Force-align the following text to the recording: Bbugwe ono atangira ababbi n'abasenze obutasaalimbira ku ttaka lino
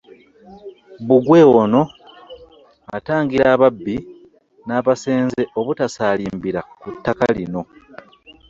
Bbugwe 1.01 1.39
ono 1.61 1.81
atangira 2.97 3.45
ababbi 3.55 3.97
n'abasenze 4.65 5.41
obutasaalimbira 5.59 6.59
ku 6.79 6.87
ttaka 6.95 7.25
lino 7.35 7.61